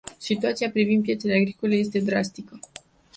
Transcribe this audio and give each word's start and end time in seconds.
Situația 0.17 0.69
privind 0.69 1.03
piețele 1.03 1.33
agricole 1.33 1.75
este 1.75 1.99
drastică. 1.99 2.59